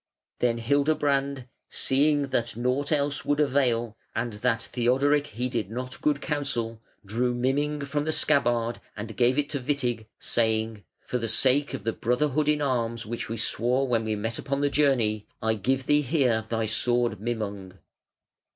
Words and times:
Then 0.39 0.57
Hildebrand, 0.57 1.45
seeing 1.69 2.23
that 2.29 2.57
nought 2.57 2.91
else 2.91 3.23
would 3.23 3.39
avail, 3.39 3.95
and 4.15 4.33
that 4.41 4.63
Theodoric 4.63 5.27
heeded 5.27 5.69
not 5.69 6.01
good 6.01 6.19
counsel, 6.21 6.81
drew 7.05 7.35
Mimung 7.35 7.81
from 7.85 8.05
the 8.05 8.11
scabbard 8.11 8.81
and 8.97 9.15
gave 9.15 9.37
it 9.37 9.47
to 9.49 9.59
Witig, 9.59 10.07
saying: 10.17 10.83
"For 11.05 11.19
the 11.19 11.29
sake 11.29 11.75
of 11.75 11.83
the 11.83 11.93
brotherhood 11.93 12.47
in 12.49 12.63
arms 12.63 13.05
which 13.05 13.29
we 13.29 13.37
swore 13.37 13.87
when 13.87 14.03
we 14.03 14.15
met 14.15 14.39
upon 14.39 14.61
the 14.61 14.71
journey, 14.71 15.27
I 15.39 15.53
give 15.53 15.85
thee 15.85 16.01
here 16.01 16.45
thy 16.49 16.65
sword 16.65 17.19
Mimung. 17.19 17.73